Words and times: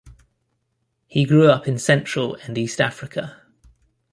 He 1.05 1.25
grew 1.25 1.47
up 1.51 1.67
in 1.67 1.77
Central 1.77 2.33
and 2.47 2.57
East 2.57 2.81
Africa. 2.81 3.39